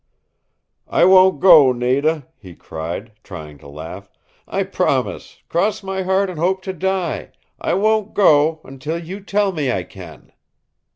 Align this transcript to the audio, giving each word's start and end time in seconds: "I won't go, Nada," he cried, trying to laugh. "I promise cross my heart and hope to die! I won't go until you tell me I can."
"I 0.87 1.05
won't 1.05 1.39
go, 1.39 1.71
Nada," 1.71 2.25
he 2.35 2.55
cried, 2.55 3.11
trying 3.23 3.59
to 3.59 3.67
laugh. 3.67 4.09
"I 4.47 4.63
promise 4.63 5.43
cross 5.47 5.83
my 5.83 6.01
heart 6.01 6.27
and 6.27 6.39
hope 6.39 6.63
to 6.63 6.73
die! 6.73 7.33
I 7.59 7.75
won't 7.75 8.15
go 8.15 8.61
until 8.63 8.97
you 8.97 9.19
tell 9.19 9.51
me 9.51 9.71
I 9.71 9.83
can." 9.83 10.31